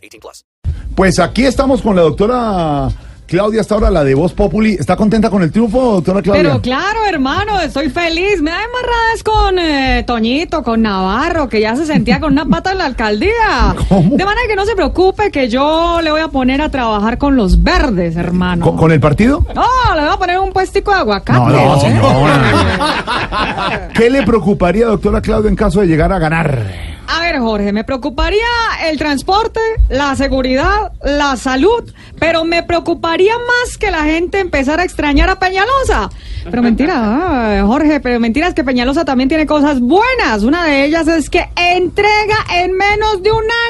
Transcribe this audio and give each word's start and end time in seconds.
18 0.00 0.20
plus. 0.20 0.44
Pues 0.94 1.18
aquí 1.18 1.46
estamos 1.46 1.82
con 1.82 1.96
la 1.96 2.02
doctora 2.02 2.90
Claudia, 3.30 3.60
hasta 3.60 3.76
ahora 3.76 3.92
la 3.92 4.02
de 4.02 4.16
Voz 4.16 4.32
Populi. 4.32 4.72
¿Está 4.72 4.96
contenta 4.96 5.30
con 5.30 5.44
el 5.44 5.52
triunfo, 5.52 5.92
doctora 5.92 6.20
Claudia? 6.20 6.42
Pero 6.42 6.60
claro, 6.60 7.04
hermano, 7.08 7.60
estoy 7.60 7.88
feliz. 7.88 8.42
Me 8.42 8.50
da 8.50 8.58
embarradas 8.64 9.22
con 9.22 9.56
eh, 9.56 10.02
Toñito, 10.04 10.64
con 10.64 10.82
Navarro, 10.82 11.48
que 11.48 11.60
ya 11.60 11.76
se 11.76 11.86
sentía 11.86 12.18
con 12.18 12.32
una 12.32 12.44
pata 12.44 12.72
en 12.72 12.78
la 12.78 12.86
alcaldía. 12.86 13.76
¿Cómo? 13.88 14.16
De 14.16 14.24
manera 14.24 14.48
que 14.48 14.56
no 14.56 14.66
se 14.66 14.74
preocupe, 14.74 15.30
que 15.30 15.48
yo 15.48 16.00
le 16.02 16.10
voy 16.10 16.22
a 16.22 16.26
poner 16.26 16.60
a 16.60 16.72
trabajar 16.72 17.18
con 17.18 17.36
los 17.36 17.62
verdes, 17.62 18.16
hermano. 18.16 18.64
¿Con, 18.64 18.76
con 18.76 18.90
el 18.90 18.98
partido? 18.98 19.46
No, 19.54 19.94
le 19.94 20.00
voy 20.00 20.10
a 20.12 20.16
poner 20.16 20.40
un 20.40 20.52
puestico 20.52 20.90
de 20.90 20.98
aguacate. 20.98 21.38
No, 21.38 21.50
no, 21.50 21.76
¿eh? 21.76 21.80
señora. 21.82 23.88
¿Qué 23.94 24.10
le 24.10 24.24
preocuparía, 24.24 24.86
doctora 24.86 25.20
Claudia, 25.20 25.48
en 25.48 25.56
caso 25.56 25.82
de 25.82 25.86
llegar 25.86 26.12
a 26.12 26.18
ganar? 26.18 26.89
A 27.20 27.24
ver, 27.24 27.38
Jorge, 27.38 27.70
me 27.70 27.84
preocuparía 27.84 28.46
el 28.88 28.96
transporte, 28.96 29.60
la 29.90 30.16
seguridad, 30.16 30.92
la 31.04 31.36
salud, 31.36 31.92
pero 32.18 32.44
me 32.44 32.62
preocuparía 32.62 33.34
más 33.36 33.76
que 33.76 33.90
la 33.90 34.04
gente 34.04 34.40
empezara 34.40 34.80
a 34.80 34.84
extrañar 34.86 35.28
a 35.28 35.38
Peñalosa. 35.38 36.08
Pero 36.50 36.62
mentira, 36.62 36.94
ah, 36.96 37.62
Jorge, 37.66 38.00
pero 38.00 38.18
mentira 38.20 38.48
es 38.48 38.54
que 38.54 38.64
Peñalosa 38.64 39.04
también 39.04 39.28
tiene 39.28 39.44
cosas 39.44 39.80
buenas. 39.80 40.44
Una 40.44 40.64
de 40.64 40.86
ellas 40.86 41.08
es 41.08 41.28
que 41.28 41.46
entrega 41.56 42.38
en 42.54 42.72
menos 42.72 43.22
de 43.22 43.30
un 43.30 43.44
año. 43.44 43.69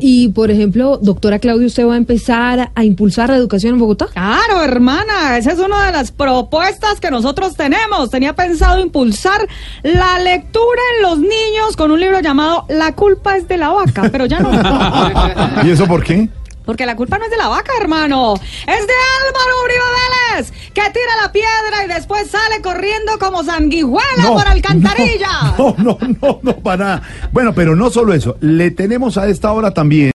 Y, 0.00 0.28
por 0.28 0.50
ejemplo, 0.50 0.98
doctora 0.98 1.38
Claudia, 1.38 1.66
¿usted 1.66 1.86
va 1.86 1.94
a 1.94 1.96
empezar 1.96 2.70
a 2.74 2.84
impulsar 2.84 3.30
la 3.30 3.36
educación 3.36 3.74
en 3.74 3.80
Bogotá? 3.80 4.06
Claro, 4.06 4.62
hermana, 4.62 5.36
esa 5.38 5.52
es 5.52 5.58
una 5.58 5.86
de 5.86 5.92
las 5.92 6.12
propuestas 6.12 7.00
que 7.00 7.10
nosotros 7.10 7.54
tenemos. 7.56 8.10
Tenía 8.10 8.34
pensado 8.34 8.78
impulsar 8.80 9.46
la 9.82 10.18
lectura 10.18 10.80
en 10.96 11.02
los 11.02 11.18
niños 11.18 11.76
con 11.76 11.90
un 11.90 12.00
libro 12.00 12.20
llamado 12.20 12.64
La 12.68 12.94
culpa 12.94 13.36
es 13.36 13.48
de 13.48 13.56
la 13.56 13.70
vaca, 13.70 14.08
pero 14.10 14.26
ya 14.26 14.40
no. 14.40 14.50
¿Y 15.64 15.70
eso 15.70 15.86
por 15.86 16.04
qué? 16.04 16.28
Porque 16.64 16.84
la 16.84 16.96
culpa 16.96 17.16
no 17.16 17.24
es 17.24 17.30
de 17.30 17.38
la 17.38 17.48
vaca, 17.48 17.72
hermano. 17.80 18.34
Es 18.34 18.66
de 18.66 18.92
Álvaro 19.26 19.64
Uribe 19.64 19.80
Que 20.46 20.82
tira 20.82 21.22
la 21.22 21.32
piedra 21.32 21.84
y 21.84 21.88
después 21.88 22.30
sale 22.30 22.62
corriendo 22.62 23.18
como 23.18 23.42
sanguijuela 23.44 24.28
por 24.28 24.46
alcantarilla. 24.46 25.28
No, 25.58 25.74
no, 25.78 25.98
no, 26.22 26.40
no, 26.42 26.56
para 26.56 26.84
nada. 26.84 27.02
Bueno, 27.32 27.52
pero 27.54 27.74
no 27.74 27.90
solo 27.90 28.14
eso. 28.14 28.36
Le 28.40 28.70
tenemos 28.70 29.18
a 29.18 29.28
esta 29.28 29.52
hora 29.52 29.72
también. 29.72 30.06